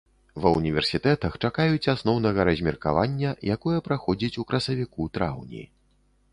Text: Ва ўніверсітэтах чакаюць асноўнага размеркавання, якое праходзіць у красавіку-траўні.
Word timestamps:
Ва 0.43 0.51
ўніверсітэтах 0.59 1.35
чакаюць 1.49 1.91
асноўнага 1.93 2.47
размеркавання, 2.51 3.35
якое 3.59 3.79
праходзіць 3.91 4.33
у 4.45 4.49
красавіку-траўні. 4.53 5.63